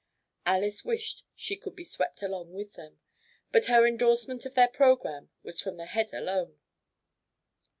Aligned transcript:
Alys 0.47 0.83
wished 0.83 1.23
she 1.35 1.55
could 1.55 1.75
be 1.75 1.83
swept 1.83 2.23
along 2.23 2.53
with 2.53 2.73
them, 2.73 2.99
but 3.51 3.67
her 3.67 3.85
indorsement 3.85 4.47
of 4.47 4.55
their 4.55 4.67
programme 4.67 5.29
was 5.43 5.61
from 5.61 5.77
the 5.77 5.85
head 5.85 6.11
alone. 6.11 6.57